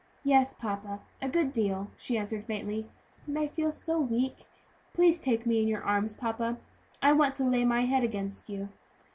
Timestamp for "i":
3.37-3.47, 7.03-7.11